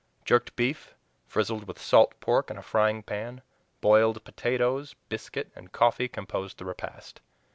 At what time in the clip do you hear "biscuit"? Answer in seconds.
5.09-5.51